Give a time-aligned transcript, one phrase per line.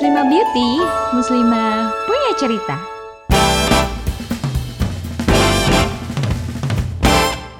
[0.00, 0.70] Muslimah Beauty,
[1.12, 2.76] Muslimah punya cerita.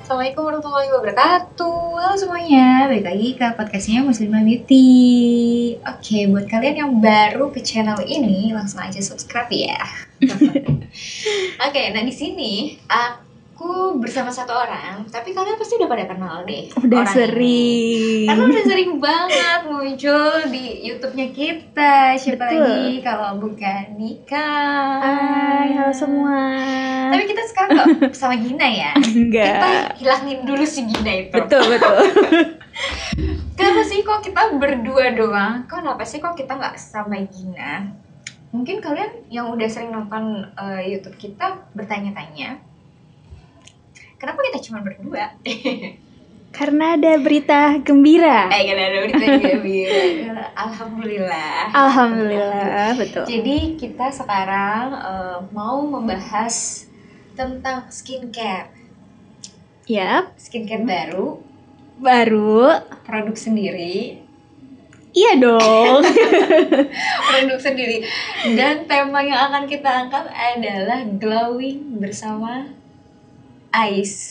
[0.01, 2.01] Assalamualaikum warahmatullahi wabarakatuh.
[2.01, 4.89] Halo semuanya, balik lagi ke podcastnya Muslimah Beauty.
[5.85, 9.85] Oke, buat kalian yang baru ke channel ini Langsung aja subscribe ya.
[11.69, 13.30] Oke, nah di sini Aku
[14.01, 17.93] bersama satu orang Tapi kalian pasti udah pada kenal deh Udah orang sering.
[17.93, 18.25] ini.
[18.25, 22.57] Karena udah sering banget muncul di YouTube-nya kita Siapa Betul.
[22.57, 24.51] lagi kalau bukan Nika
[24.99, 26.41] Hai, halo semua.
[27.11, 29.87] Tapi kita sekarang gak sama Gina ya Kita Enggak.
[29.97, 31.97] hilangin dulu si Gina itu Betul, betul.
[33.59, 35.69] Kenapa sih kok kita berdua doang?
[35.69, 37.93] Kok Kenapa sih kok kita nggak sama Gina?
[38.51, 42.59] Mungkin kalian yang udah sering nonton eh, YouTube kita bertanya-tanya,
[44.21, 45.33] kenapa kita cuma berdua?
[46.51, 48.51] Karena ada berita gembira.
[48.51, 50.03] Eh, karena ada berita gembira.
[50.59, 51.73] Alhamdulillah.
[51.73, 53.25] Alhamdulillah, betul.
[53.25, 56.85] Jadi kita sekarang eh, mau membahas
[57.39, 58.69] tentang skincare,
[59.89, 61.41] Yap, skincare baru,
[61.97, 62.85] baru.
[63.07, 64.21] produk sendiri,
[65.11, 66.07] Iya dong.
[67.31, 68.07] produk sendiri
[68.55, 72.71] dan tema yang akan kita angkat adalah glowing bersama
[73.71, 74.31] IC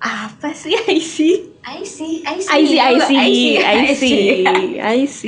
[0.00, 1.16] Apa sih IC?
[1.60, 3.12] IC IC IC, IC, IC
[3.60, 4.04] IC,
[4.80, 5.22] IC.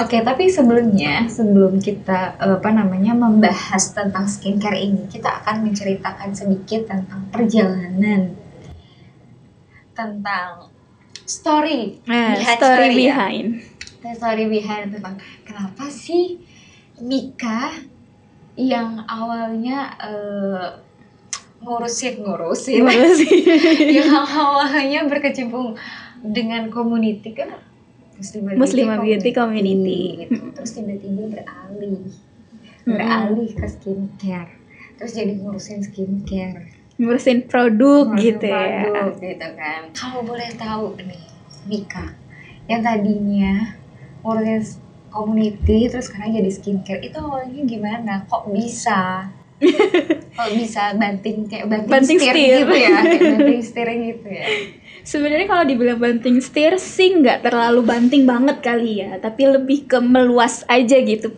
[0.00, 6.32] Oke tapi sebelumnya sebelum kita eh, apa namanya membahas tentang skincare ini kita akan menceritakan
[6.32, 8.32] sedikit tentang perjalanan
[9.92, 10.72] tentang
[11.28, 12.96] story Nah, Behind story story ya.
[12.96, 13.48] behind.
[14.00, 16.40] Dan story behind tentang kenapa sih
[17.00, 17.76] Mika
[18.56, 20.68] yang awalnya eh,
[21.60, 22.82] ngurusin ngurusin.
[23.16, 23.44] Sih?
[24.00, 25.76] yang awalnya berkecimpung
[26.20, 27.56] dengan community kan
[28.20, 30.00] Muslimah, Muslimah Beauty Community.
[30.28, 30.52] gitu.
[30.52, 32.04] terus tiba-tiba beralih.
[32.84, 34.52] Beralih ke skincare.
[35.00, 36.68] Terus jadi ngurusin skincare.
[37.00, 38.84] Ngurusin produk ngurusin gitu ya.
[38.84, 39.80] produk, gitu kan.
[39.96, 41.24] Kalau boleh tahu nih
[41.64, 42.12] Mika
[42.68, 43.72] yang tadinya
[44.20, 44.76] ngurusin
[45.08, 48.28] community terus sekarang jadi skincare itu awalnya gimana?
[48.28, 49.32] Kok bisa
[50.30, 52.58] kok bisa banting kayak banting, Banting setir, setir.
[52.62, 54.46] gitu ya kayak banting setir gitu ya
[55.00, 59.96] Sebenarnya kalau dibilang banting setir sih nggak terlalu banting banget kali ya, tapi lebih ke
[59.96, 61.32] meluas aja gitu.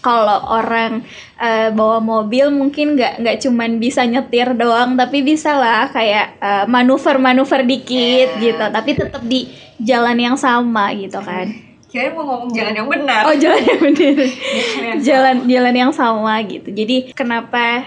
[0.00, 5.86] Kalau orang eh, bawa mobil mungkin nggak nggak cuman bisa nyetir doang, tapi bisa lah
[5.86, 8.42] kayak eh, manuver-manuver dikit Ya.
[8.42, 9.46] gitu, tapi tetap di
[9.78, 11.46] jalan yang sama gitu kan.
[11.86, 14.30] kira mau ngomong jalan yang benar Oh jalan yang Jalan
[14.86, 16.70] yang jalan jalan yang sama gitu.
[16.70, 17.82] Jadi kenapa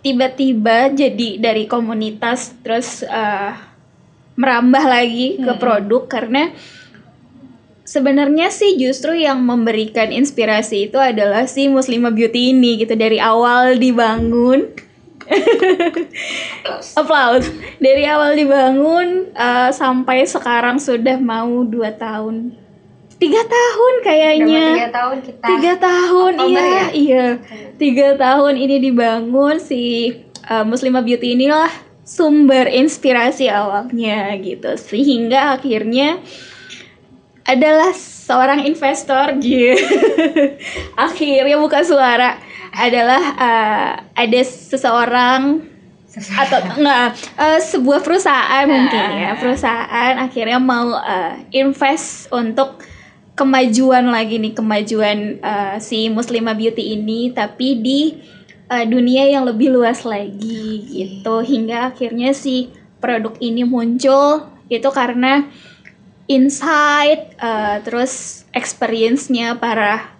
[0.00, 3.52] tiba-tiba jadi dari komunitas terus eh,
[4.36, 5.60] merambah lagi ke Hmm.
[5.60, 6.48] produk karena
[7.84, 13.76] sebenarnya sih justru yang memberikan inspirasi itu adalah si Muslimah Beauty ini gitu dari awal
[13.76, 14.72] dibangun.
[16.98, 22.56] Applause dari awal dibangun eh, sampai sekarang sudah mau dua tahun
[23.20, 24.64] tiga tahun kayaknya.
[24.74, 26.84] Tiga tahun kita tiga tahun Oktober iya ya?
[26.90, 27.26] iya.
[27.76, 30.10] Tiga tahun ini dibangun si
[30.48, 31.70] uh, Muslimah Beauty inilah
[32.02, 34.74] sumber inspirasi awalnya gitu.
[34.80, 36.18] Sehingga akhirnya
[37.44, 39.74] adalah seorang investor gitu.
[40.94, 42.38] Akhirnya buka suara
[42.70, 45.66] adalah uh, ada seseorang
[46.10, 49.38] atau enggak eh, sebuah perusahaan mungkin ya.
[49.38, 52.82] Perusahaan akhirnya mau eh, invest untuk
[53.34, 58.00] kemajuan lagi nih kemajuan eh, si Muslimah Beauty ini tapi di
[58.68, 62.70] eh, dunia yang lebih luas lagi gitu hingga akhirnya si
[63.00, 65.48] produk ini muncul itu karena
[66.30, 70.14] insight eh, terus experience-nya para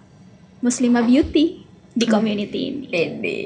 [0.61, 2.85] Muslimah Beauty di community ini.
[2.87, 3.43] Pede.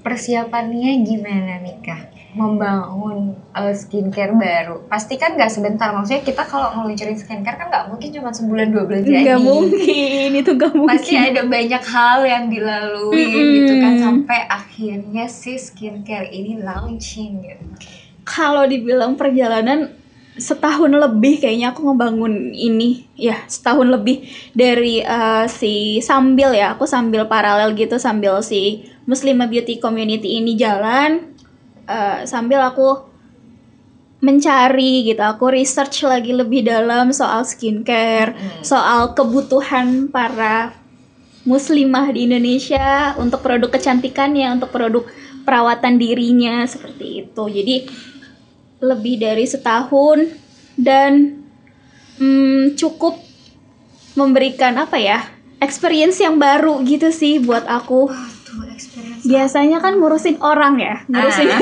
[0.00, 2.19] Persiapannya gimana Mika?
[2.34, 4.86] Membangun uh, skincare baru.
[4.86, 5.90] Pasti kan nggak sebentar.
[5.90, 9.22] Maksudnya kita kalau ngeluncurin skincare kan nggak mungkin cuma sebulan dua bulan jadi.
[9.26, 10.94] Nggak mungkin itu nggak mungkin.
[10.94, 13.54] Pasti ada banyak hal yang dilalui Mm-mm.
[13.58, 17.64] gitu kan sampai akhirnya si skincare ini launching gitu.
[18.22, 19.90] kalau dibilang perjalanan
[20.38, 24.24] setahun lebih kayaknya aku ngebangun ini ya setahun lebih
[24.56, 30.54] dari eh, si sambil ya aku sambil paralel gitu sambil si Muslimah Beauty Community ini
[30.54, 31.29] jalan
[31.90, 33.10] eh, sambil aku
[34.20, 38.62] mencari gitu aku research lagi lebih dalam soal skincare Hmm.
[38.62, 40.76] soal kebutuhan para
[41.48, 45.08] muslimah di Indonesia untuk produk kecantikannya, untuk produk
[45.48, 47.42] perawatan dirinya seperti itu.
[47.48, 47.76] Jadi
[48.80, 50.28] lebih dari setahun
[50.76, 51.44] dan
[52.20, 53.16] hmm, cukup
[54.16, 55.24] memberikan apa ya
[55.60, 58.08] experience yang baru gitu sih buat aku
[58.80, 59.22] experience.
[59.28, 61.60] biasanya kan ngurusin orang ya ngurusin Ah.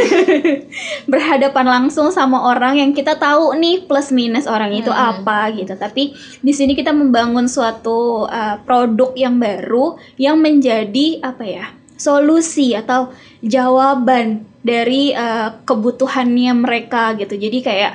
[1.10, 5.26] berhadapan langsung sama orang yang kita tahu nih plus minus orang itu Hmm.
[5.26, 11.44] apa gitu tapi di sini kita membangun suatu uh, produk yang baru yang menjadi apa
[11.44, 11.66] ya
[11.98, 13.10] solusi atau
[13.42, 17.92] jawaban dari uh, kebutuhannya mereka gitu jadi kayak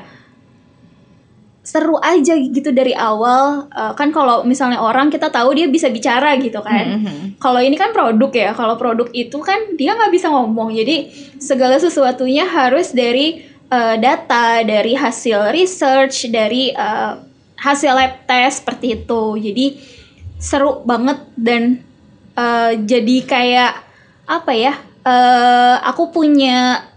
[1.63, 3.71] seru aja gitu dari awal.
[3.71, 7.00] Uh, kan kalau misalnya orang kita tahu dia bisa bicara gitu kan.
[7.00, 7.39] Mhm.
[7.39, 10.75] kalau ini kan produk ya kalau produk itu kan dia nggak bisa ngomong.
[10.75, 11.07] Jadi
[11.39, 17.15] segala sesuatunya harus dari uh, data dari hasil research dari uh,
[17.56, 19.24] hasil lab test seperti itu.
[19.39, 19.65] Jadi
[20.44, 21.80] seru banget dan
[22.36, 23.74] uh, jadi kayak
[24.27, 24.75] apa ya
[25.07, 26.92] uh, aku punya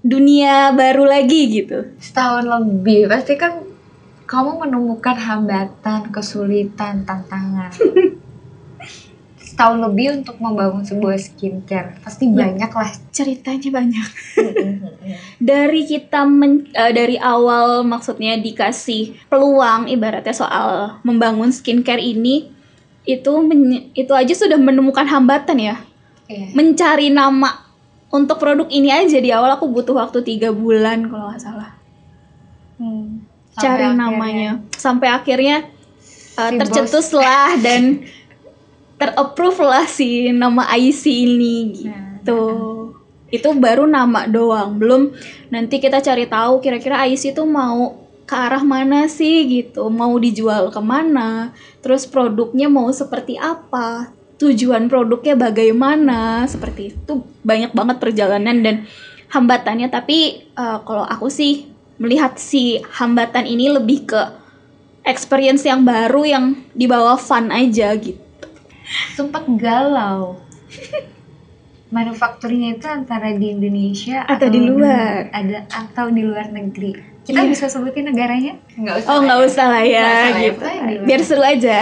[0.00, 3.64] dunia baru lagi gitu Setahun lebih pasti kan
[4.24, 7.72] kamu menemukan hambatan, kesulitan, tantangan.
[9.40, 12.44] Setahun lebih untuk membangun sebuah skincare pasti Ya.
[12.44, 12.90] banyak lah.
[13.10, 14.08] ceritanya banyak
[15.42, 22.52] dari kita men- eh, dari awal maksudnya dikasih peluang ibaratnya soal membangun skincare ini
[23.02, 25.76] itu men- itu aja sudah menemukan hambatan ya
[26.28, 26.52] Iya.
[26.52, 27.67] mencari nama
[28.08, 31.76] untuk produk ini aja di awal aku butuh waktu tiga bulan kalau nggak salah.
[32.80, 33.26] Hmm.
[33.58, 34.50] cari Sampai namanya.
[34.72, 35.68] Sampai akhirnya
[36.40, 38.06] uh, Si tercetus lah dan
[38.96, 42.40] terapprove lah si nama IC ini gitu.
[43.28, 44.80] Itu baru nama doang.
[44.80, 45.12] Belum
[45.52, 49.92] nanti kita cari tahu kira-kira IC itu mau ke arah mana sih gitu.
[49.92, 51.52] Mau dijual ke mana?
[51.84, 57.12] Terus produknya mau seperti apa tujuan produknya bagaimana seperti itu
[57.42, 58.76] banyak banget perjalanan dan
[59.28, 61.66] hambatannya tapi uh, kalau aku sih
[61.98, 64.22] melihat si hambatan ini lebih ke
[65.02, 68.22] experience yang baru yang dibawa fun aja gitu
[69.12, 70.40] sempat galau.
[71.88, 75.32] Manufakturnya itu antara di Indonesia Atau di luar.
[75.32, 76.92] ada atau di luar negeri.
[77.24, 77.48] Kita Iya.
[77.48, 78.60] bisa sebutin negaranya?
[78.76, 79.08] Nggak usah.
[79.08, 79.44] oh nggak ya.
[79.44, 81.78] usah lah ya Nggak usah lah ya, gitu di luar biar seru aja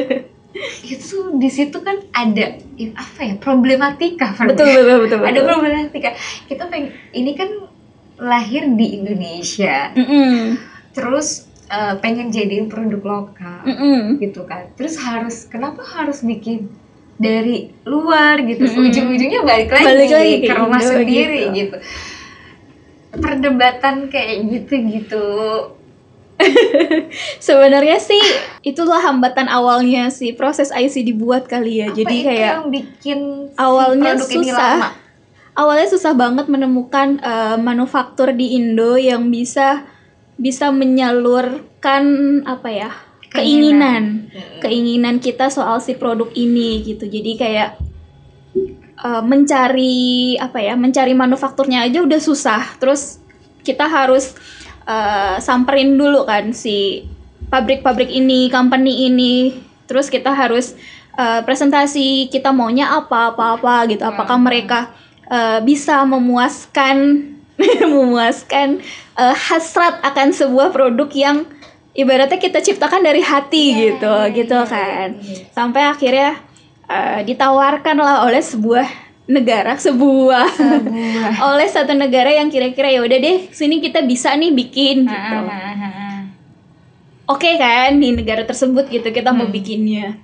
[0.82, 4.34] Itu di situ kan ada i- apa ya problematika.
[4.40, 5.18] betul betul betul, betul.
[5.24, 6.10] Ada problematika.
[6.44, 7.50] Kita pengen ini kan
[8.18, 10.58] lahir di Indonesia, Mm-mm.
[10.90, 13.62] terus eh, pengen jadiin produk lokal.
[13.62, 14.18] Mm-mm.
[14.18, 16.66] gitu kan terus harus kenapa harus bikin
[17.14, 18.88] dari luar gitu Mm-mm.
[18.88, 21.54] ujung-ujungnya balik lagi, Balik lagi ke rumah sendiri gitu.
[21.54, 21.76] gitu.
[23.12, 25.24] perdebatan kayak gitu gitu
[27.46, 28.22] sebenarnya sih
[28.64, 31.88] itulah hambatan awalnya si proses IC dibuat kali ya.
[31.90, 33.18] Apa jadi itu kayak yang bikin
[33.50, 34.74] si awalnya produk ini susah.
[34.76, 34.88] lama?
[35.58, 39.84] awalnya susah banget menemukan eh, manufaktur di Indo yang bisa
[40.40, 42.04] bisa menyalurkan
[42.48, 42.90] apa ya
[43.30, 44.32] keinginan.
[44.58, 47.06] keinginan kita soal si produk ini gitu.
[47.06, 47.70] Jadi kayak
[49.04, 52.80] eh, mencari apa ya mencari manufakturnya aja udah susah.
[52.80, 53.20] Terus
[53.60, 54.34] kita harus
[54.90, 57.06] eh, samperin dulu kan si
[57.46, 59.54] pabrik-pabrik ini company ini
[59.86, 60.74] terus kita harus
[61.14, 64.46] eh, presentasi kita maunya apa apa apa gitu apakah Hmm.
[64.50, 64.90] mereka
[65.30, 67.26] eh, bisa memuaskan
[67.94, 68.82] memuaskan
[69.14, 71.46] eh, hasrat akan sebuah produk yang
[71.94, 75.44] ibaratnya kita ciptakan dari hati Iya, gitu iya, gitu iya, kan iya.
[75.50, 76.30] sampai akhirnya
[76.86, 80.46] eh, ditawarkan lah oleh sebuah negara sebuah.
[80.58, 81.30] Sebuah.
[81.54, 85.36] oleh satu negara yang kira-kira ya udah deh sini kita bisa nih bikin gitu.
[87.30, 89.54] oke kan di negara tersebut gitu kita mau Hmm.
[89.54, 90.18] bikinnya.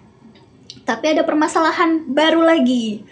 [0.83, 3.07] Tapi ada permasalahan baru lagi.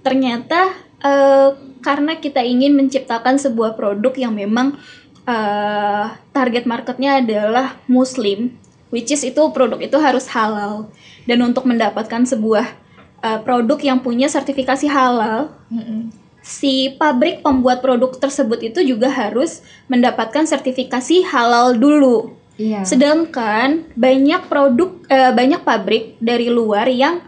[0.00, 0.72] Ternyata
[1.04, 1.48] eh,
[1.84, 4.80] karena kita ingin menciptakan sebuah produk yang memang
[5.28, 8.56] eh, target marketnya adalah muslim
[8.88, 10.88] which is itu produk itu harus halal.
[11.28, 12.83] Dan untuk mendapatkan sebuah
[13.24, 16.12] eh, produk yang punya sertifikasi halal Mm-mm.
[16.44, 22.36] si pabrik pembuat produk tersebut itu juga harus mendapatkan sertifikasi halal dulu.
[22.60, 22.84] Iya.
[22.84, 27.24] Sedangkan banyak produk eh, banyak pabrik dari luar yang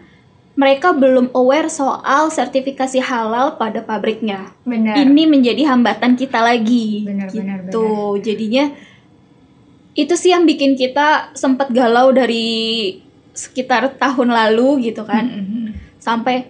[0.56, 4.56] mereka belum aware soal sertifikasi halal pada pabriknya.
[4.64, 4.96] Benar.
[4.96, 7.04] Ini menjadi hambatan kita lagi.
[7.04, 8.16] Benar, benar, gitu.
[8.24, 8.72] Jadinya
[9.96, 13.00] itu sih yang bikin kita sempat galau dari
[13.36, 15.55] sekitar tahun lalu gitu kan Mm-mm.
[16.06, 16.46] Sampai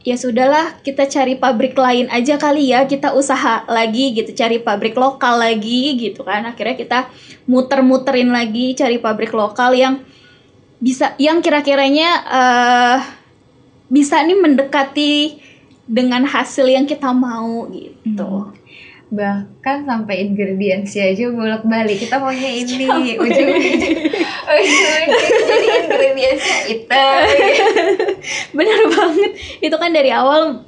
[0.00, 4.96] ya sudahlah kita cari pabrik lain aja kali ya kita usaha lagi gitu cari pabrik
[4.96, 6.48] lokal lagi gitu kan.
[6.48, 6.98] Akhirnya kita
[7.44, 10.00] muter-muterin lagi cari pabrik lokal yang
[10.80, 12.98] bisa yang kira-kiranya eh,
[13.92, 15.36] bisa nih mendekati
[15.84, 18.56] dengan hasil yang kita mau gitu
[19.10, 23.50] bahkan sampai ingredientsnya aja bolak balik kita maunya ini ujung
[25.50, 27.04] jadi ingredientsnya itu.
[28.56, 29.32] Bener banget.
[29.62, 30.66] Itu kan dari awal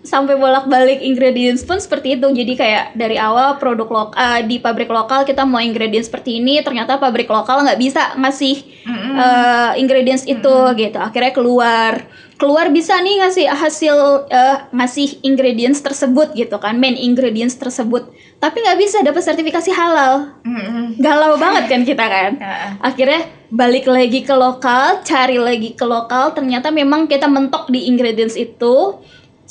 [0.00, 2.24] sampai bolak balik ingredients pun seperti itu.
[2.24, 6.40] Jadi kayak dari awal produk lokal uh, eh, di pabrik lokal kita mau ingredients seperti
[6.40, 10.98] ini ternyata pabrik lokal nggak bisa ngasih mm eh, ingredients itu gitu.
[10.98, 12.06] Akhirnya keluar
[12.40, 13.96] keluar bisa nih ngasih hasil
[14.32, 18.08] eh, ngasih ingredients tersebut gitu kan, main ingredients tersebut.
[18.40, 20.40] Tapi nggak bisa dapat sertifikasi halal.
[20.46, 20.96] Mm-mm.
[20.96, 22.32] Galau banget kan kita kan.
[22.88, 28.38] Akhirnya balik lagi ke lokal, cari lagi ke lokal, ternyata memang kita mentok di ingredients
[28.38, 28.96] itu.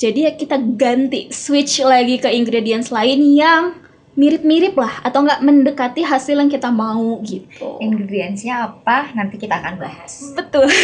[0.00, 3.76] Jadi ya kita ganti, switch lagi ke ingredients lain yang
[4.18, 7.78] mirip-mirip lah atau nggak mendekati hasil yang kita mau gitu.
[7.78, 9.14] Ingredientsnya apa?
[9.14, 10.34] Nanti kita akan bahas.
[10.34, 10.66] Betul.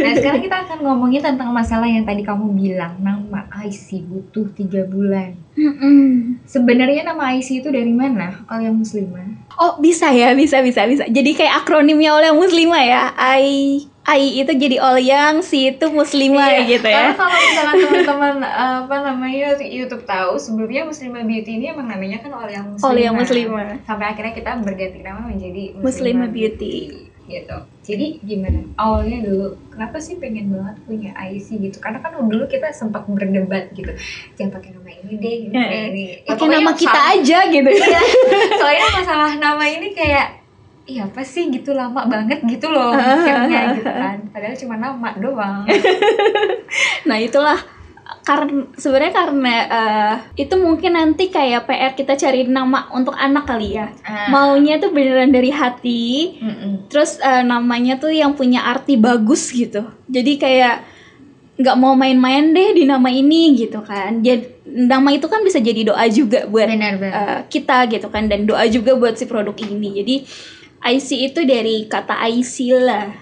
[0.00, 4.86] Nah sekarang kita akan ngomongin tentang masalah yang tadi kamu bilang nama IC butuh tiga
[4.88, 5.36] bulan.
[5.54, 6.40] Mm-mm.
[6.48, 8.44] Sebenarnya nama IC itu dari mana?
[8.48, 9.50] Oleh muslimah.
[9.60, 11.04] Oh bisa ya, bisa bisa bisa.
[11.06, 13.02] Jadi kayak akronimnya oleh muslimah ya.
[13.18, 17.14] I I itu jadi oleh yang si itu muslimah gitu Karena ya.
[17.14, 22.32] kalau misalnya teman-teman eh, apa namanya YouTube tahu sebenarnya Muslimah Beauty ini emang namanya kan
[22.50, 22.90] yang muslimah.
[22.90, 23.84] Oleh yang muslimah.
[23.84, 26.74] Sampai akhirnya kita berganti nama menjadi Muslimah Beauty.
[27.30, 27.56] gitu.
[27.80, 28.66] Jadi gimana?
[28.74, 31.78] Awalnya dulu kenapa sih pengen banget punya IC gitu?
[31.78, 33.94] Karena kan dulu kita sempat berdebat gitu.
[34.34, 36.04] Jangan pakai nama ini deh, ini, Eh, ini.
[36.18, 37.70] Ya, Pakai nama kita sama- aja gitu.
[37.70, 38.00] Iya.
[38.58, 40.39] Soalnya masalah nama ini kayak
[40.90, 45.62] Iya apa sih gitu lama banget gitu loh mikirnya gitu kan Padahal cuma nama doang
[47.08, 47.58] Nah itulah
[48.20, 53.78] karena sebenarnya karena eh, itu mungkin nanti kayak PR kita cari nama untuk anak kali
[53.78, 53.88] ya.
[54.04, 54.28] Ah.
[54.28, 56.36] Maunya tuh beneran dari hati.
[56.38, 56.90] Mm-mm.
[56.92, 59.86] Terus eh, namanya tuh yang punya arti bagus gitu.
[60.10, 60.84] Jadi kayak
[61.60, 64.20] nggak mau main-main deh di nama ini gitu kan.
[64.20, 68.28] Jadi nama itu kan bisa jadi doa juga buat Benar benar eh, kita gitu kan
[68.28, 69.88] dan doa juga buat si produk ini.
[70.02, 70.16] Jadi
[70.80, 73.12] IC itu dari kata Aisila.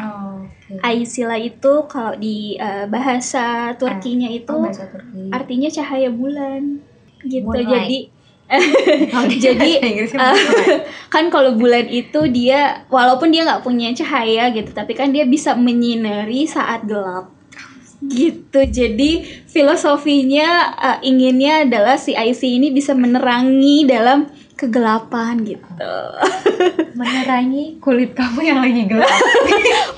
[0.00, 5.28] Oh, oke Aisila itu kalau di eh, bahasa Turkinya itu Oh, bahasa Turki.
[5.28, 6.80] artinya cahaya bulan
[7.22, 7.44] gitu.
[7.44, 7.68] Moonlight.
[7.68, 7.98] Jadi
[9.14, 10.82] Oh, jadi Inggrisnya eh,
[11.14, 15.54] kan kalau bulan itu dia walaupun dia nggak punya cahaya gitu, tapi kan dia bisa
[15.54, 17.30] menyinari saat gelap
[18.04, 18.60] gitu.
[18.64, 25.96] Jadi filosofinya eh, inginnya adalah si IC ini bisa menerangi dalam kegelapan gitu.
[27.00, 29.08] menerangi kulit kamu yang lagi gelap.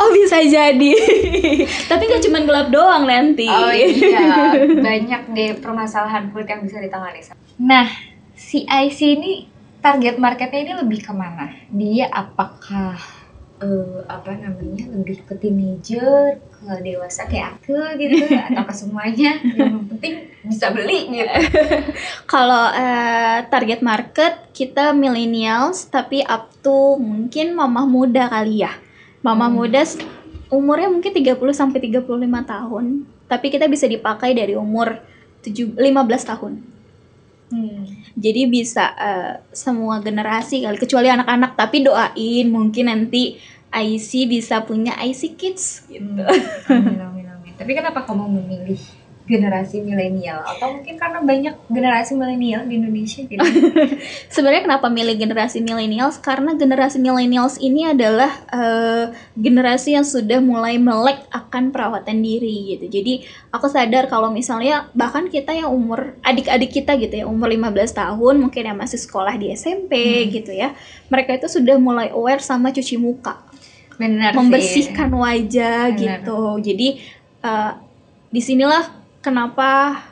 [0.03, 0.93] Oh bisa jadi.
[1.87, 3.47] tapi nggak cuma gelap doang nanti.
[3.47, 7.23] Oh iya, banyak deh permasalahan kulit yang bisa ditangani.
[7.63, 7.87] Nah,
[8.35, 9.33] si IC ini
[9.79, 11.55] target marketnya ini lebih ke mana?
[11.71, 13.22] Dia apakah
[13.63, 19.39] eh, apa namanya lebih ke teenager, ke dewasa kayak aku gitu, atau ke semuanya?
[19.41, 21.31] Yang penting bisa beli gitu.
[22.33, 28.75] Kalau eh, target market kita millennials tapi up to mungkin mamah muda kali ya.
[29.23, 29.57] Mamah Hmm.
[29.63, 29.83] muda
[30.53, 32.05] umurnya mungkin 30 sampai 35
[32.45, 32.85] tahun,
[33.25, 35.01] tapi kita bisa dipakai dari umur
[35.41, 36.53] 7 15 tahun.
[37.53, 37.85] Hmm.
[38.17, 43.37] Jadi bisa eh, semua generasi kali kecuali anak-anak tapi doain mungkin nanti
[43.73, 46.23] IC bisa punya IC kids gitu.
[46.69, 47.53] Amin, amin, amin.
[47.57, 48.81] Tapi kenapa kamu memilih
[49.23, 50.43] generasi milenial?
[50.45, 53.39] Atau mungkin karena banyak generasi milenial di Indonesia jadi
[54.35, 56.19] Sebenarnya kenapa milih generasi millennials?
[56.19, 59.05] Karena generasi millennials ini adalah eh,
[59.39, 62.87] generasi yang sudah mulai melek akan perawatan diri gitu.
[62.91, 63.25] Jadi
[63.55, 68.35] aku sadar kalau misalnya bahkan kita yang umur adik-adik kita gitu ya, umur 15 tahun
[68.43, 69.95] mungkin yang masih sekolah di SMP
[70.35, 70.75] gitu ya.
[71.09, 73.39] Mereka itu sudah mulai aware sama cuci muka,
[74.03, 74.39] benar sih.
[74.43, 76.01] membersihkan wajah Benar.
[76.03, 76.41] gitu.
[76.59, 76.89] Jadi
[77.47, 77.73] eh,
[78.33, 78.85] di sinilah
[79.23, 80.03] kenapa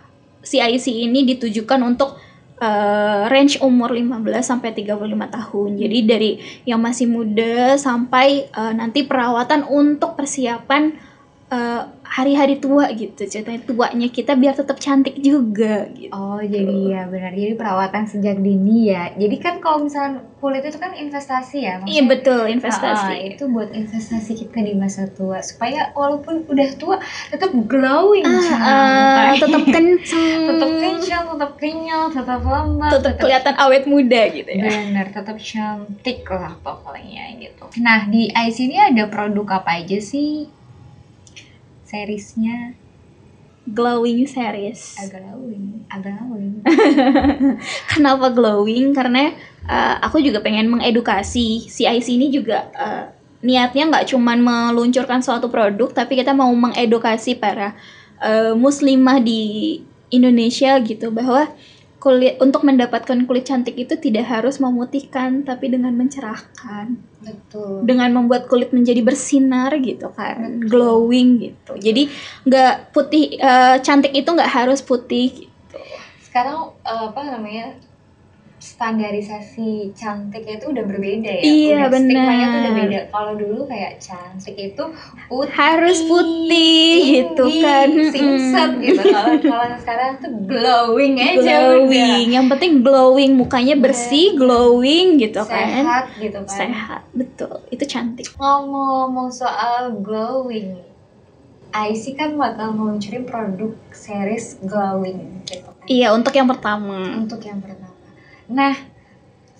[0.47, 2.14] si IC ini ditujukan untuk
[2.62, 5.70] eh, range umur 15 sampai 35 tahun.
[5.75, 6.30] Jadi dari
[6.62, 11.10] yang masih muda sampai eh, nanti perawatan untuk persiapan
[11.50, 13.23] eh, hari-hari tua gitu.
[13.23, 16.11] Ceritanya tuanya kita biar tetap cantik juga gitu.
[16.11, 19.14] Oh jadi ya benar jadi perawatan sejak dini ya.
[19.14, 21.78] Jadi kan kalau misalnya kulit itu kan investasi ya.
[21.83, 23.35] Iya betul investasi.
[23.35, 26.97] itu buat investasi kita di masa tua supaya walaupun udah tua
[27.30, 28.62] tetap glowing Ah, Cang.
[28.62, 34.62] ah, tetap kenceng, tetap kencang, tetap kenyal, tetap lembab, tetap kelihatan awet muda gitu ya.
[34.66, 37.64] benar, tetap cantik lah pokoknya gitu.
[37.78, 40.59] Nah di IC ini ada produk apa aja sih?
[41.90, 42.78] Seriesnya
[43.70, 44.97] Glowing series.
[44.99, 46.59] agak glowing, agak glowing.
[47.92, 48.90] Kenapa glowing?
[48.97, 49.30] Karena
[49.68, 53.04] uh, aku juga pengen mengedukasi si IC ini juga uh,
[53.44, 57.76] niatnya nggak cuman meluncurkan suatu produk, tapi kita mau mengedukasi para
[58.18, 59.78] uh, muslimah di
[60.11, 61.47] Indonesia gitu bahwa
[62.00, 68.49] kulit untuk mendapatkan kulit cantik itu tidak harus memutihkan tapi dengan mencerahkan betul dengan membuat
[68.49, 70.73] kulit menjadi bersinar gitu kan Betul.
[70.73, 72.09] glowing gitu jadi
[72.49, 75.78] nggak putih eh, cantik itu nggak harus putih gitu.
[76.25, 77.76] sekarang eh, apa namanya
[78.61, 81.43] standarisasi cantik itu udah berbeda ya.
[81.43, 82.85] Iya, udah stigmanya tuh udah benar.
[82.85, 83.00] beda.
[83.09, 84.85] Kalau dulu kayak cantik itu
[85.33, 85.57] putih.
[85.57, 87.88] Harus putih, gitu kan.
[88.12, 89.00] singset gitu.
[89.00, 91.88] Kalau kalau sekarang tuh glowing aja udah.
[91.88, 92.26] Glowing.
[92.37, 93.31] Yang penting glowing.
[93.40, 95.81] Mukanya bersih glowing gitu kan.
[95.81, 96.52] Sehat gitu kan.
[96.52, 97.64] Sehat betul.
[97.73, 98.29] Itu cantik.
[98.37, 100.90] Ngomong-ngomong soal glowing
[101.71, 105.87] IC kan bakal meluncurin produk series glowing gitu kan.
[105.88, 107.17] Iya untuk yang pertama.
[107.17, 107.89] Untuk yang pertama.
[108.50, 108.75] Nah,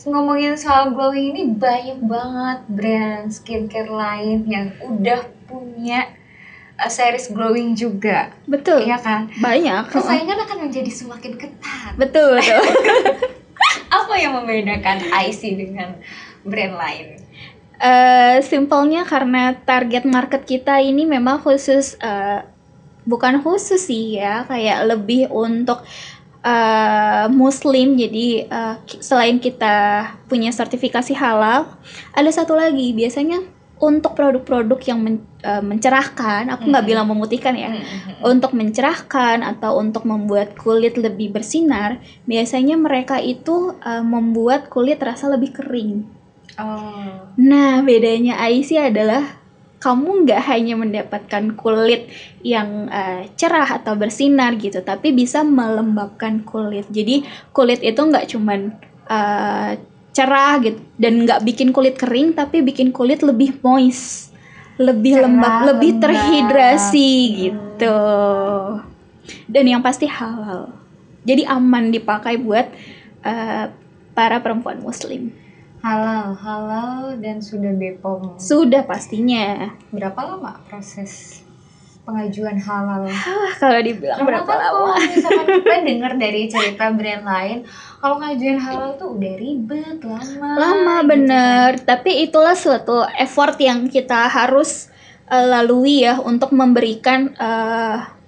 [0.02, 6.11] ngomongin soal glowing ini banyak banget brand skincare lain yang udah punya
[6.75, 9.30] uh, series glowing juga, betul iya kan?
[9.38, 11.94] banyak Persaingan akan menjadi semakin ketat.
[11.94, 12.62] betul betul
[14.02, 15.94] Apa yang membedakan IC dengan
[16.42, 17.06] brand lain?
[17.80, 22.42] Eh, simpelnya karena target market kita ini memang khusus eh,
[23.09, 25.80] bukan khusus sih ya kayak lebih untuk
[26.40, 28.49] eh, muslim jadi
[28.85, 29.76] ki- selain kita
[30.25, 31.68] punya sertifikasi halal
[32.11, 33.44] ada satu lagi biasanya
[33.80, 36.92] untuk produk-produk yang men- eh, mencerahkan aku nggak Mm-mm.
[36.92, 37.73] bilang memutihkan ya
[38.20, 45.32] untuk mencerahkan atau untuk membuat kulit lebih bersinar biasanya mereka itu eh, membuat kulit terasa
[45.32, 46.04] lebih kering.
[46.61, 49.39] Oh, Nah, bedanya IC adalah
[49.80, 52.12] kamu nggak hanya mendapatkan kulit
[52.44, 56.84] yang eh, cerah atau bersinar gitu, tapi bisa melembabkan kulit.
[56.92, 57.25] Jadi
[57.56, 58.76] kulit itu nggak cuman
[59.08, 59.80] eh,
[60.12, 64.37] cerah gitu dan nggak bikin kulit kering, tapi bikin kulit lebih moist,
[64.76, 66.02] lebih Cerah, lembab, lebih lembab.
[66.12, 67.37] terhidrasi Hmm.
[67.40, 67.99] gitu.
[69.49, 70.76] Dan yang pasti halal.
[71.25, 72.68] Jadi aman dipakai buat
[73.25, 73.64] eh,
[74.12, 75.32] para perempuan muslim.
[75.80, 78.37] Halal, halal dan sudah BPOM.
[78.37, 79.72] Sudah pastinya.
[79.92, 81.40] Berapa lama proses
[82.04, 83.08] pengajuan halal?
[83.60, 84.71] Kalau dibilang Karena berapa kan lama?
[84.71, 87.58] kalau misalkan kita dengar dari cerita brand lain,
[88.00, 90.49] kalau ngajuin halal tuh udah ribet, lama.
[90.56, 91.71] Lama gitu bener.
[91.84, 94.93] Tapi itulah suatu effort yang kita harus
[95.28, 98.20] eh, lalui ya untuk memberikan eh,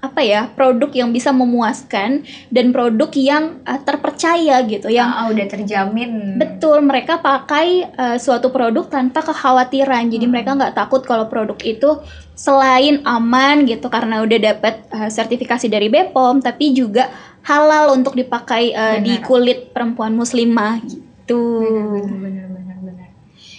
[0.00, 5.44] apa ya produk yang bisa memuaskan dan produk yang eh, terpercaya gitu, yang Ah, udah
[5.44, 6.40] terjamin.
[6.40, 10.08] Betul, mereka pakai eh, suatu produk tanpa kekhawatiran.
[10.08, 10.32] Jadi Hmm.
[10.32, 12.00] mereka nggak takut kalau produk itu
[12.32, 17.12] selain aman gitu karena udah dapat eh, sertifikasi dari BPOM, tapi juga
[17.44, 19.26] halal untuk dipakai eh, di Benar.
[19.28, 21.60] kulit perempuan muslimah gitu.
[21.60, 23.08] Bener, bener, bener, bener.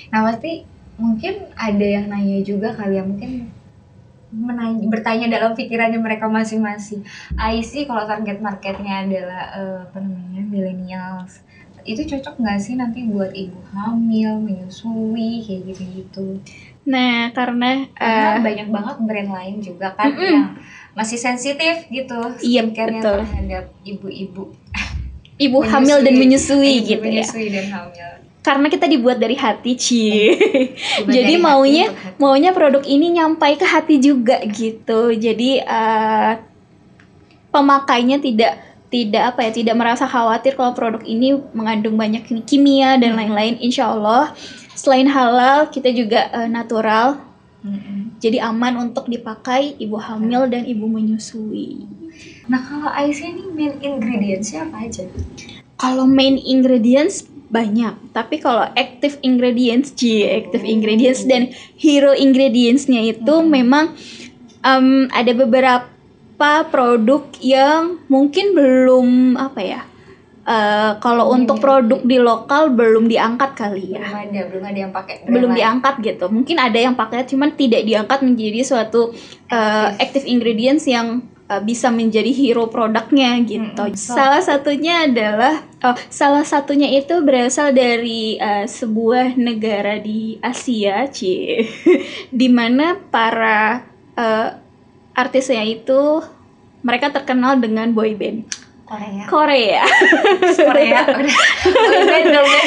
[0.10, 0.66] Nah, pasti
[0.98, 3.54] mungkin ada yang nanya juga kali ya, mungkin
[4.32, 7.04] menanya, bertanya dalam pikirannya mereka masing-masing.
[7.34, 11.44] IC kalau target marketnya adalah eh, apa namanya millennials,
[11.84, 16.40] itu cocok nggak sih nanti buat ibu hamil, menyusui kayak gitu-gitu?
[16.82, 20.26] Nah, karena Karena eh, banyak banget brand lain juga kan Mm-mm.
[20.26, 20.50] yang
[20.92, 23.20] masih sensitif gitu Iya, skincare-nya betul.
[23.24, 24.44] terhadap ibu-ibu
[25.38, 27.22] ibu hamil dan menyusui Ibu gitu ya.
[27.22, 28.12] menyusui dan hamil.
[28.42, 30.06] Karena kita dibuat dari hati, Ci.
[31.06, 32.18] Dibuat Jadi hati maunya hati.
[32.18, 35.14] maunya produk ini nyampai ke hati juga gitu.
[35.14, 36.32] Jadi eh,
[37.50, 38.58] pemakainya tidak
[38.92, 43.20] tidak apa ya tidak merasa khawatir kalau produk ini mengandung banyak kimia dan Hmm.
[43.24, 43.56] lain-lain.
[43.62, 44.34] Insya Allah
[44.74, 47.22] selain halal kita juga eh, natural.
[47.62, 48.18] Mm-mm.
[48.18, 51.86] Jadi aman untuk dipakai ibu hamil dan ibu menyusui.
[52.50, 55.06] Nah kalau IC ini main ingredientsnya apa aja?
[55.78, 63.36] Kalau main ingredients banyak, tapi kalau active ingredients, Ci, active ingredients dan hero ingredientsnya itu
[63.44, 63.52] Hmm.
[63.52, 63.86] memang
[64.64, 69.82] em, ada beberapa produk yang mungkin belum apa ya?
[70.42, 74.02] eh, kalau Belum untuk produk di lokal belum diangkat kali ya.
[74.02, 75.16] Belum ada, belum ada yang pakai.
[75.30, 75.60] Belum lain.
[75.62, 76.26] diangkat gitu.
[76.34, 79.14] Mungkin ada yang pakai cuman tidak diangkat menjadi suatu
[79.48, 80.02] eh, Active.
[80.02, 83.84] active ingredients yang eh, bisa menjadi hero produknya gitu.
[83.92, 84.00] Mm-mm.
[84.00, 91.12] So- Salah satunya adalah oh, salah satunya itu berasal dari eh, sebuah negara di Asia,
[91.12, 91.68] Ci.
[92.40, 93.84] di mana para
[94.16, 94.50] eh,
[95.12, 96.24] artisnya itu
[96.82, 98.48] mereka terkenal dengan boy band
[98.92, 99.24] Korea.
[99.32, 99.84] Korea.
[100.68, 101.02] Korea.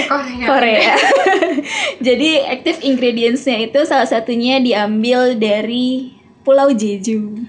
[0.09, 0.47] Korea.
[0.49, 0.95] Korea.
[2.07, 7.45] Jadi active ingredientsnya itu salah satunya diambil dari Pulau Jeju.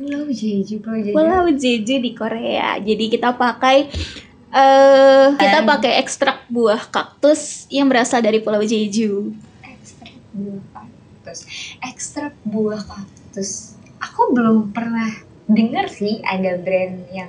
[0.00, 1.12] Pulau Jeju, Pulau Jeju.
[1.12, 2.80] Pulau Jeju di Korea.
[2.80, 3.92] Jadi kita pakai
[4.50, 9.28] eh kita Dan- pakai ekstrak buah kaktus yang berasal dari Pulau Jeju.
[9.60, 11.38] Ekstrak buah kaktus.
[11.84, 13.76] Ekstrak buah kaktus.
[14.00, 15.12] Aku belum pernah
[15.44, 17.28] dengar sih ada brand yang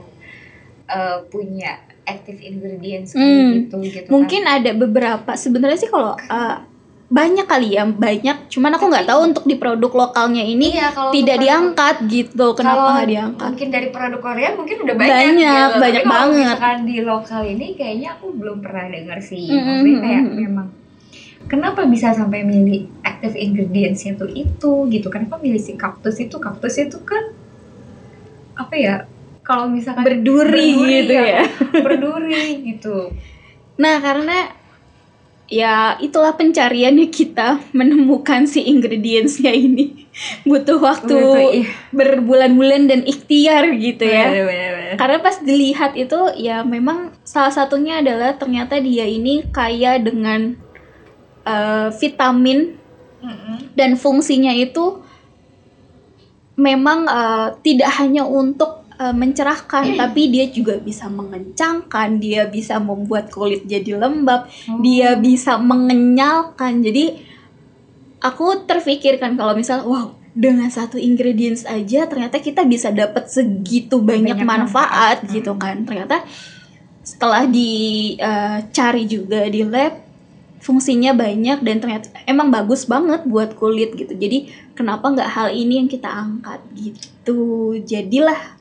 [0.88, 3.67] eh, punya active ingredients Hmm.
[3.67, 4.12] gitu gitu kan.
[4.12, 6.57] Mungkin ada beberapa sebenarnya sih kalau uh,
[7.12, 8.47] banyak kali ya banyak.
[8.47, 11.95] Cuman aku nggak Tapi- tahu untuk di produk lokalnya ini Iya, kalau tidak untuk diangkat
[12.08, 12.47] gitu.
[12.56, 13.50] Kenapa nggak diangkat?
[13.52, 15.12] Mungkin dari produk Korea mungkin udah banyak.
[15.12, 15.76] Banyak, gitu.
[15.76, 16.39] Tapi banyak kalau banget.
[16.47, 19.43] Misalkan di lokal ini kayaknya aku belum pernah dengar sih.
[19.43, 20.67] Mm, Maksudnya mm, kayak memang
[21.52, 25.08] kenapa bisa sampai milih active ingredients-nya tuh itu gitu.
[25.12, 26.39] Kenapa milih si kaktus itu?
[26.39, 27.36] Kaktus itu kan
[28.56, 28.95] apa ya?
[29.43, 31.43] Kalau misalkan Berduri gitu ya.
[31.84, 33.12] Berduri gitu.
[33.76, 34.61] Nah, karena
[35.51, 40.07] ya itulah pencariannya kita menemukan si ingredientsnya ini
[40.49, 41.19] butuh waktu
[41.61, 41.69] iya.
[41.91, 44.31] berbulan-bulan dan ikhtiar gitu ya.
[44.31, 44.95] Bener-bener.
[44.95, 50.55] Karena pas dilihat itu ya memang salah satunya adalah ternyata dia ini kaya dengan
[51.43, 52.79] eh, vitamin
[53.19, 53.75] Mm-mm.
[53.75, 55.03] dan fungsinya itu
[56.55, 63.33] memang eh, tidak hanya untuk eh, mencerahkan tapi dia juga bisa mengencangkan, dia bisa membuat
[63.33, 64.77] kulit jadi lembab, Oh.
[64.79, 66.85] dia bisa mengenyalkan.
[66.85, 67.17] Jadi
[68.21, 74.37] aku terfikirkan kalau misal wow dengan satu ingredients aja ternyata kita bisa dapat segitu banyak,
[74.37, 75.33] Banyak manfaat, manfaat.
[75.33, 75.83] gitu kan.
[75.83, 76.23] Ternyata
[77.01, 79.97] setelah dicari juga di lab
[80.61, 84.13] fungsinya banyak dan ternyata emang bagus banget buat kulit gitu.
[84.13, 87.75] Jadi kenapa nggak hal ini yang kita angkat gitu.
[87.81, 88.61] Jadilah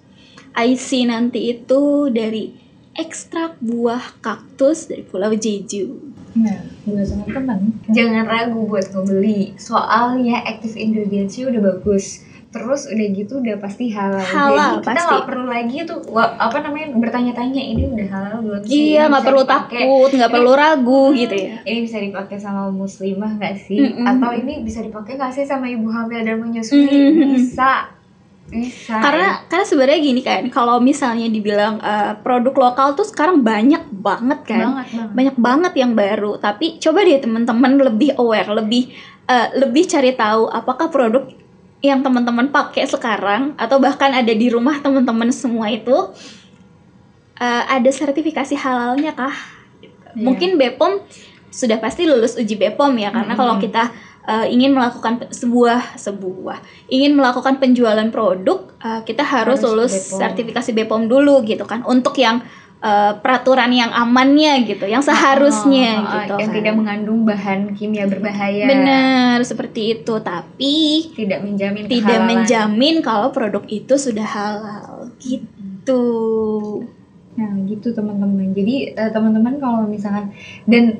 [0.52, 2.50] IC nanti itu dari
[2.92, 6.10] ekstrak buah kaktus dari Pulau Jeju.
[6.30, 7.58] Nah, buat teman-teman
[7.90, 9.54] jangan ragu buat ngebeli.
[9.56, 12.22] Soalnya active ingredients-nya udah bagus.
[12.50, 14.18] Terus udah gitu udah pasti halal.
[14.18, 15.06] Halal, Jadi kita pasti.
[15.06, 18.74] nggak perlu lagi tuh apa namanya bertanya-tanya ini udah halal belum sih?
[18.90, 19.80] Iya, nggak perlu dipakai.
[19.86, 21.56] takut, nggak perlu ragu Hmm, gitu ya.
[21.62, 23.78] Ini bisa dipakai sama muslimah nggak sih?
[23.78, 24.02] Mm-mm.
[24.04, 26.90] Atau ini bisa dipakai nggak sih sama ibu hamil dan menyusui?
[26.90, 27.38] Mm-mm.
[27.38, 27.86] Bisa.
[28.50, 28.98] Bisa.
[28.98, 34.42] Karena karena sebenarnya gini kan, kalau misalnya dibilang eh, produk lokal tuh sekarang banyak banget
[34.42, 34.58] kan.
[34.74, 35.10] banget banget.
[35.14, 38.90] banyak banget yang baru tapi coba deh teman-teman lebih aware lebih
[39.24, 41.30] eh, lebih cari tahu apakah produk
[41.80, 46.10] yang teman-teman pakai sekarang atau bahkan ada di rumah teman-teman semua itu
[47.38, 49.60] eh, ada sertifikasi halalnya kah
[50.10, 50.26] Iya.
[50.26, 50.98] mungkin Bepom
[51.50, 53.66] sudah pasti lulus uji Bepom ya karena kalau Mm-mm.
[53.66, 59.92] kita eh, ingin melakukan sebuah sebuah ingin melakukan penjualan produk eh, kita harus, Harus lulus
[59.94, 60.18] Bepom.
[60.18, 62.40] sertifikasi Bepom dulu gitu kan untuk yang
[62.78, 66.56] eh, peraturan yang amannya gitu yang seharusnya Oh, oh, gitu yang kan.
[66.56, 68.64] tidak mengandung bahan kimia berbahaya.
[68.66, 72.28] benar seperti itu tapi Tidak menjamin tidak kehalalan.
[72.40, 76.02] menjamin kalau produk itu sudah halal gitu
[77.30, 78.52] Nah gitu teman-teman.
[78.52, 80.34] Jadi eh, teman-teman kalau misalkan
[80.66, 80.98] dan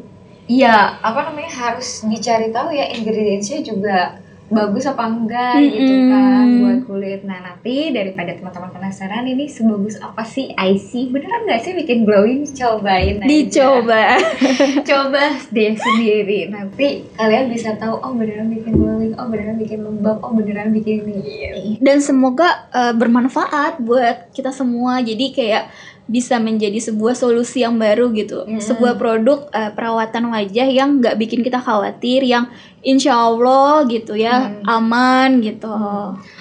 [0.50, 4.18] iya apa namanya harus dicari tahu ya ingredientsnya juga
[4.50, 7.22] bagus apa enggak gitu kan buat kulit.
[7.22, 12.42] Nah nanti daripada teman-teman penasaran ini sebagus apa sih IC beneran nggak sih bikin glowing?
[12.50, 13.30] Cobain aja.
[13.30, 14.18] dicoba
[14.90, 16.50] Coba deh sendiri.
[16.50, 21.06] Nanti kalian bisa tahu oh beneran bikin glowing, oh beneran bikin lembab, oh beneran bikin
[21.06, 21.78] ini.
[21.78, 25.64] dan semoga eh, bermanfaat buat kita semua jadi kayak
[26.10, 28.58] bisa menjadi sebuah solusi yang baru gitu Mm-mm.
[28.58, 34.50] sebuah produk eh, perawatan wajah yang nggak bikin kita khawatir yang insya Allah gitu ya
[34.52, 34.66] Mm.
[34.66, 35.70] aman gitu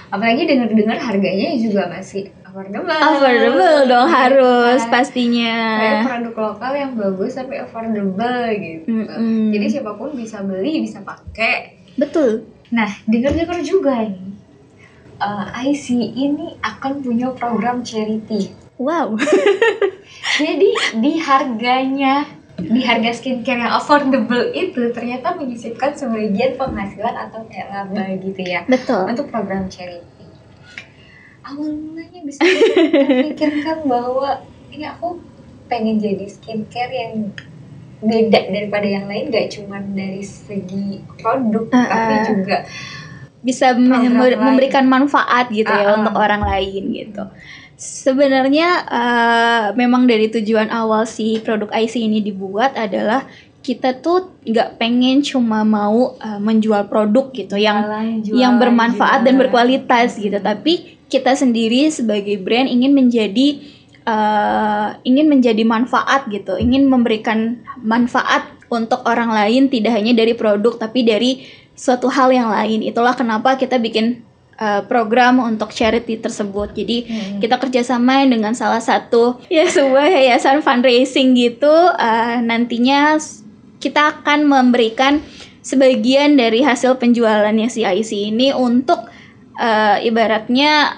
[0.10, 2.90] Apalagi dengar-dengar harganya juga masih affordable.
[2.90, 8.90] affordable dong Gitu harus pastinya Kayak produk lokal yang bagus tapi affordable gitu.
[8.90, 9.54] Mm-mm.
[9.54, 11.78] Jadi siapa pun bisa beli, bisa pakai.
[11.94, 14.34] betul Nah, dengar-dengar juga nih.
[15.20, 18.50] eh, IC ini akan punya program charity.
[18.80, 19.14] Wow
[20.40, 22.24] Jadi di harganya
[22.56, 28.64] di harga skincare yang affordable itu ternyata menyisipkan sebagian penghasilan atau kayak laba gitu ya
[28.66, 30.28] betul untuk program charity.
[31.42, 35.20] Awal mulanya bisa terpikirkan bahwa ini aku
[35.66, 37.14] pengen jadi skincare yang
[38.00, 41.84] beda daripada yang lain gak cuma dari segi produk Uh-uh.
[41.86, 42.58] tapi juga
[43.40, 44.40] bisa Program mem- lain.
[44.42, 45.98] memberikan manfaat gitu ya Ah, ah.
[45.98, 47.24] untuk orang lain gitu.
[47.80, 53.24] Sebenarnya eh, memang dari tujuan awal si produk IC ini dibuat adalah
[53.64, 59.24] kita tuh nggak pengen cuma mau eh, menjual produk gitu yang jualan, jualan, yang bermanfaat
[59.24, 59.42] dan jualan.
[59.48, 60.36] berkualitas gitu.
[60.44, 63.48] Tapi kita sendiri sebagai brand ingin menjadi
[64.04, 70.76] eh, ingin menjadi manfaat gitu, ingin memberikan manfaat untuk orang lain tidak hanya dari produk
[70.76, 71.48] tapi dari
[71.80, 72.84] suatu hal yang lain.
[72.84, 74.28] Itulah kenapa kita bikin
[74.60, 76.76] eh, program untuk charity tersebut.
[76.76, 77.40] Jadi Hmm.
[77.40, 81.72] kita kerjasama dengan salah satu ya sebuah yayasan fundraising gitu.
[81.96, 83.16] eh, nantinya
[83.80, 85.24] kita akan memberikan
[85.62, 89.08] sebagian dari hasil penjualannya si IC ini untuk
[89.56, 90.96] eh, ibaratnya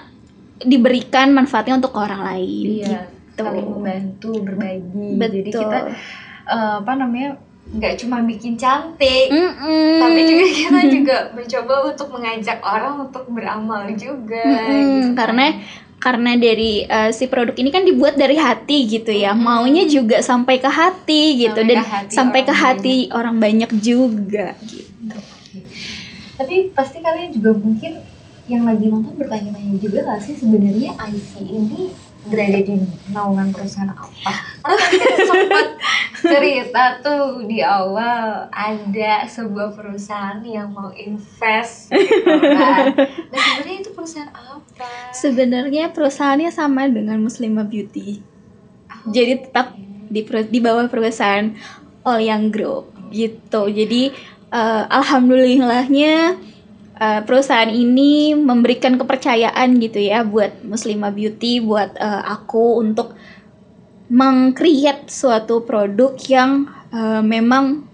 [0.58, 2.66] diberikan manfaatnya untuk orang lain.
[2.82, 3.02] Iya.
[3.32, 5.32] saling membantu berbagi Betul.
[5.32, 5.78] jadi kita
[6.46, 7.40] eh, apa namanya
[7.72, 9.32] nggak cuma bikin cantik.
[9.32, 9.96] Mm-mm.
[9.96, 15.08] tapi juga kita juga mencoba untuk mengajak orang untuk beramal juga Mm-mm, gitu.
[15.16, 15.46] karena
[16.02, 19.32] karena dari eh, si produk ini kan dibuat dari hati gitu ya.
[19.32, 19.46] Mm-mm.
[19.46, 21.56] maunya juga sampai ke hati gitu.
[21.56, 25.16] Sampai dan ke hati sampai ke hati orang banyak juga gitu.
[26.36, 28.02] Tapi pasti kalian juga mungkin
[28.50, 32.78] yang lagi nonton bertanya-tanya juga gak sih sebenarnya IC ini berada di
[33.10, 34.34] naungan perusahaan apa?
[34.62, 35.68] Karena tadi sempat
[36.22, 42.94] cerita tuh di awal ada sebuah perusahaan yang mau invest gitu kan.
[42.94, 45.12] Nah sebenarnya itu perusahaan apa?
[45.12, 48.22] sebenarnya perusahaannya sama dengan Muslimah Beauty
[49.10, 49.74] jadi tetap
[50.12, 51.52] di per- di bawah perusahaan
[52.06, 54.12] Olyang Group gitu jadi
[54.52, 56.38] eh, alhamdulillahnya
[57.02, 63.18] eh, perusahaan ini memberikan kepercayaan gitu ya buat Muslimah Beauty buat eh, aku untuk
[64.12, 67.90] mengcreate suatu produk yang eh, memang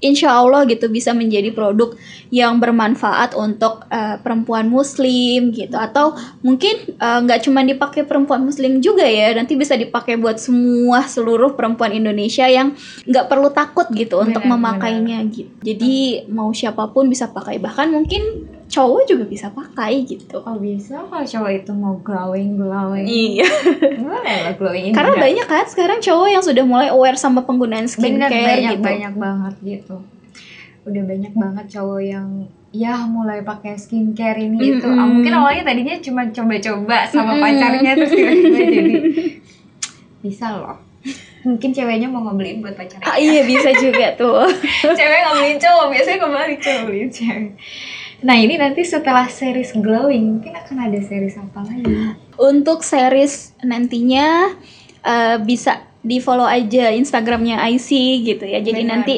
[0.00, 1.94] insya Allah gitu bisa menjadi produk
[2.32, 5.76] yang bermanfaat untuk eh, perempuan muslim gitu.
[5.76, 11.04] Atau mungkin eh, nggak cuma dipakai perempuan muslim juga ya nanti bisa dipakai buat semua
[11.04, 12.74] seluruh perempuan Indonesia yang
[13.06, 15.52] nggak perlu takut gitu untuk memakainya gitu.
[15.62, 17.60] Jadi mau siapa pun bisa pakai.
[17.62, 18.22] Bahkan mungkin
[18.70, 20.38] cowok juga bisa pakai gitu.
[20.40, 23.02] Oh bisa kalau cowok itu mau glowing glowing.
[23.04, 23.50] iya.
[23.98, 24.94] Boleh lah glowing.
[24.94, 28.86] karena banyak kan sekarang cowok yang sudah mulai aware sama penggunaan Bener, skincare banyak gitu.
[28.86, 29.96] banyak banget gitu.
[30.86, 32.28] Udah banyak banget cowok yang
[32.70, 34.94] ya mulai pakai skincare ini itu Mm-mm.
[34.96, 37.42] Ah, mungkin awalnya tadinya cuma coba-coba sama Mm-mm.
[37.42, 38.94] pacarnya terus tiba-tiba jadi
[40.22, 40.78] bisa loh.
[41.40, 43.02] Mungkin ceweknya mau ngebeliin buat pacarnya.
[43.02, 44.44] Ah, iya bisa juga tuh.
[44.98, 47.50] Cewek ngebeliin cowok biasanya kembali cowok beliin cewek
[48.20, 54.56] nah ini nanti setelah series glowing mungkin akan ada series apa lagi Untuk series nantinya
[55.04, 57.88] eh, bisa di follow aja Instagramnya IC
[58.24, 58.64] gitu ya.
[58.64, 59.04] Jadi Benar.
[59.04, 59.16] nanti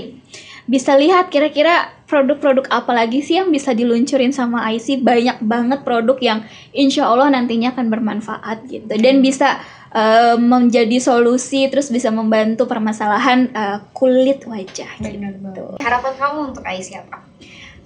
[0.62, 5.02] bisa lihat kira-kira produk-produk apa lagi sih yang bisa diluncurin sama IC.
[5.02, 6.38] Banyak banget produk yang
[6.74, 9.62] insya Allah nantinya akan bermanfaat gitu dan bisa
[9.94, 14.98] eh, menjadi solusi terus bisa membantu permasalahan eh, kulit wajah.
[14.98, 15.78] benar gitu.
[15.78, 17.22] harapan kamu untuk Ais siapa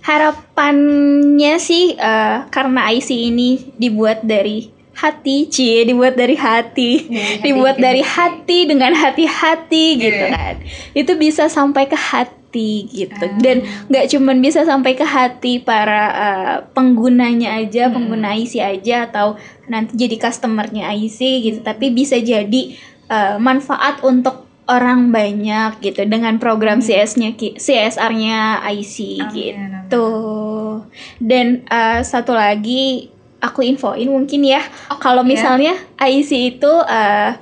[0.07, 7.77] Harapannya sih eh, karena IC ini dibuat dari hati, cie, dibuat dari hati, hati dibuat
[7.77, 8.09] dari hati.
[8.09, 10.33] hati dengan hati-hati gitu Iya.
[10.33, 10.55] kan.
[10.95, 13.21] Itu bisa sampai ke hati gitu.
[13.21, 13.37] Ah.
[13.37, 18.01] Dan nggak cuman bisa sampai ke hati para eh, penggunanya aja, Hmm.
[18.01, 22.73] pengguna IC aja atau nanti jadi customernya IC gitu, tapi bisa jadi
[23.07, 29.76] eh, manfaat untuk orang banyak gitu dengan program CS-nya ki- CSR-nya IC Amin, gitu.
[29.89, 30.85] Tuh.
[31.19, 35.29] Dan eh, satu lagi aku infoin mungkin ya Oh, kalau iya.
[35.29, 37.37] misalnya IC itu eh,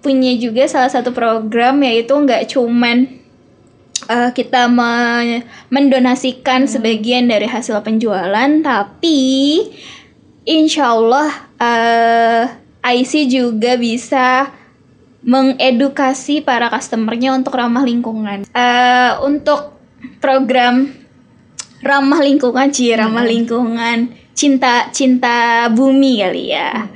[0.00, 3.08] punya juga salah satu program yaitu nggak cuman
[4.06, 6.70] eh, kita me- mendonasikan Hmm.
[6.70, 9.18] sebagian dari hasil penjualan tapi
[10.44, 11.28] insya Allah
[11.60, 12.42] eh,
[12.80, 14.56] IC juga bisa
[15.20, 18.48] mengedukasi para customernya untuk ramah lingkungan.
[18.48, 19.76] Eh, untuk
[20.16, 20.88] program
[21.80, 23.32] ramah lingkungan, cie ramah Hmm.
[23.32, 23.98] lingkungan,
[24.36, 26.88] cinta cinta bumi kali ya.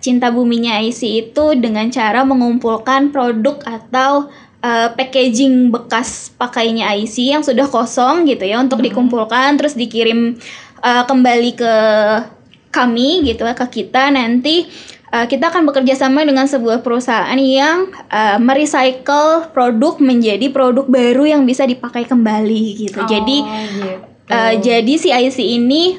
[0.00, 4.30] Cinta buminya IC itu dengan cara mengumpulkan produk atau
[4.62, 8.86] eh, packaging bekas pakainya IC yang sudah kosong gitu ya untuk Hmm.
[8.90, 10.38] dikumpulkan terus dikirim
[10.82, 11.74] eh, kembali ke
[12.70, 14.68] kami gitu ke kita nanti
[15.12, 21.24] uh, kita akan bekerja sama dengan sebuah perusahaan yang uh, merecycle produk menjadi produk baru
[21.24, 23.00] yang bisa dipakai kembali gitu.
[23.06, 24.15] Jadi Oh, gitu.
[24.30, 25.98] Uh, jadi si IC ini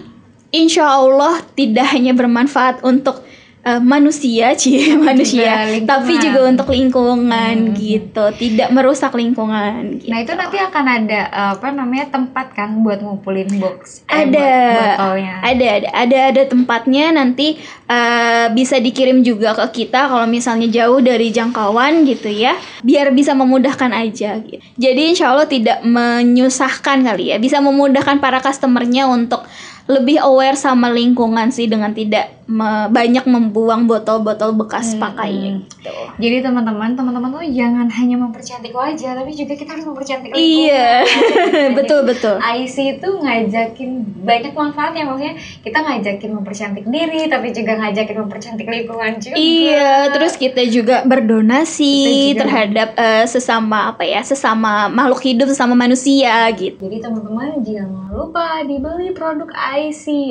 [0.51, 3.26] insya Allah tidak hanya bermanfaat untuk
[3.67, 5.83] uh, manusia, cie manusia, lingkungan.
[5.83, 7.75] tapi juga untuk lingkungan Hmm.
[7.75, 9.99] gitu, tidak merusak lingkungan.
[9.99, 10.07] Gitu.
[10.07, 14.51] Nah itu nanti akan ada eh, apa namanya tempat kan buat ngumpulin box eh, Ada.
[14.71, 14.95] buat
[15.43, 17.57] ada ada ada ada tempatnya nanti
[17.89, 23.33] eh, bisa dikirim juga ke kita kalau misalnya jauh dari jangkauan gitu ya biar bisa
[23.33, 29.43] memudahkan aja gitu jadi insya Allah tidak menyusahkan kali ya bisa memudahkan para customernya untuk
[29.87, 35.63] lebih aware sama lingkungan sih dengan tidak me- banyak membuang botol-botol bekas Hmm, pakainya hmm.
[35.63, 40.43] gitu Jadi teman-teman, teman-teman tuh jangan hanya mempercantik wajah, tapi juga kita harus mempercantik lingkungan.
[40.65, 43.89] iya Jadi, betul betul IC itu ngajakin
[44.21, 49.35] banyak manfaatnya maksudnya kita ngajakin mempercantik diri tapi juga ngajakin mempercantik lingkungan juga.
[49.37, 55.47] Iya, terus kita juga berdonasi Kita juga- terhadap eh, sesama apa ya, sesama makhluk hidup,
[55.47, 56.75] sesama manusia gitu.
[56.81, 59.76] Jadi teman-teman jangan lupa dibeli produk IC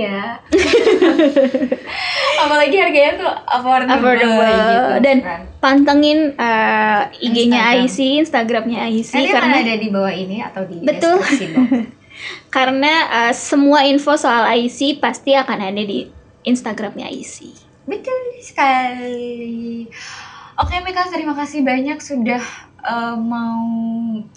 [0.02, 0.42] ya.
[2.46, 4.50] Apalagi harganya tuh affordable, Affordable.
[4.50, 5.40] gitu Dan kan.
[5.62, 7.82] pantengin uh, IG-nya.
[7.84, 11.22] IC, Instagramnya IC akan karena ada di bawah ini atau di Betul.
[12.56, 16.08] karena uh, semua info soal IC pasti akan ada di
[16.46, 17.52] Instagramnya IC.
[17.86, 19.86] Betul sekali.
[20.56, 22.40] Oke Mika, terima kasih banyak sudah
[22.86, 23.58] eh, mau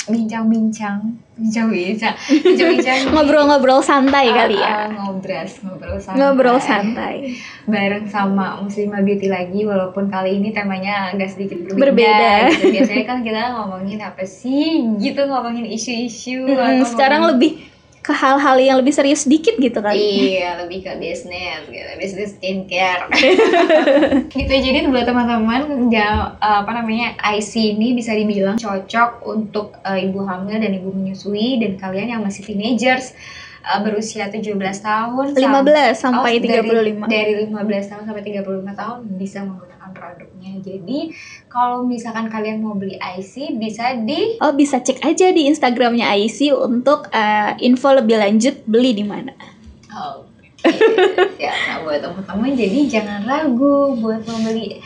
[0.04, 1.00] bincang-bincang,
[1.34, 4.92] bincang-bincang, bincang-bincang Ngobrol-ngobrol santai Ah, kali ah, ya.
[4.92, 6.18] ngobrol, ngobrol santai.
[6.18, 7.16] Ngobrol santai.
[7.64, 12.34] bareng sama Muslimah Beauty lagi walaupun kali ini temanya agak sedikit berbeda, Berbeda.
[12.50, 12.66] gitu.
[12.74, 17.52] biasanya kan kita ngomongin apa sih gitu ngomongin isu-isu Mm, atau sekarang ngomongin- lebih
[18.10, 20.02] ke hal-hal yang lebih serius dikit gitu kali.
[20.42, 23.06] Iya, lebih ke bisnis, gitu, bisnis skincare.
[24.34, 30.26] gitu jadi buat teman-teman ja- apa namanya IC ini bisa dibilang cocok untuk eh, ibu
[30.26, 33.14] hamil dan ibu menyusui dan kalian yang masih teenagers
[33.62, 37.06] eh, berusia 17 tahun 15 sam- sampai Oh, dari- 35.
[37.06, 40.52] Dari, 15 tahun sampai 35 tahun bisa menggunakan produknya.
[40.60, 41.00] Jadi
[41.48, 46.52] kalau misalkan kalian mau beli IC bisa di Oh, bisa cek aja di Instagramnya IC
[46.52, 49.34] untuk uh, info lebih lanjut beli di mana.
[49.90, 50.28] Oke.
[51.40, 54.84] ya, nah buat teman-teman jadi jangan ragu buat membeli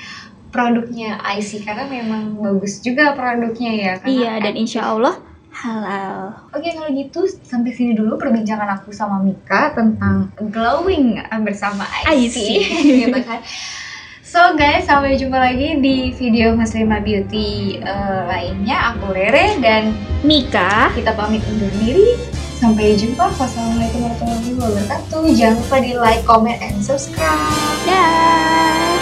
[0.50, 3.92] produknya IC karena memang bagus juga produknya ya.
[3.98, 5.18] karena Iya, dan insya Allah
[5.54, 6.34] halal.
[6.50, 12.38] Oke kalau gitu sampai sini dulu perbincangan aku sama Mika tentang glowing bersama IC, IC.
[13.06, 13.40] gitu kan.
[14.34, 18.98] So guys, sampai jumpa lagi di video Muslimah Beauty eh, lainnya.
[18.98, 19.94] Aku Rere dan
[20.26, 22.18] Mika, kita pamit undur diri.
[22.58, 23.30] Sampai jumpa.
[23.38, 25.22] Wassalamualaikum warahmatullahi wabarakatuh.
[25.38, 27.30] Jangan lupa di like, comment, and subscribe.
[27.86, 28.93] dah.